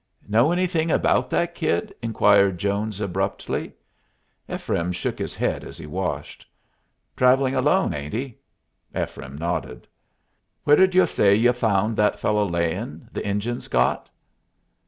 [0.27, 3.71] "Know anything about that kid?" inquired Jones, abruptly.
[4.51, 6.43] Ephraim shook his head as he washed.
[7.15, 8.39] "Travelling alone, ain't he?"
[8.97, 9.87] Ephraim nodded.
[10.63, 14.09] "Where did y'u say y'u found that fellow layin' the Injuns got?"